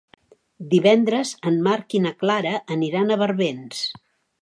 Divendres 0.71 1.35
en 1.51 1.61
Marc 1.69 1.97
i 1.99 2.03
na 2.07 2.15
Clara 2.25 2.57
aniran 2.79 3.11
a 3.19 3.23
Barbens. 3.27 3.89